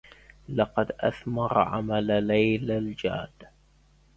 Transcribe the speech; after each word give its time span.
لقد 0.49 0.91
أثمر 0.99 1.57
عمل 1.59 2.23
ليلى 2.27 2.77
الجاد. 2.77 3.43